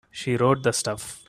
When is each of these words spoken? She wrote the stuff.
She 0.09 0.35
wrote 0.35 0.63
the 0.63 0.73
stuff. 0.73 1.17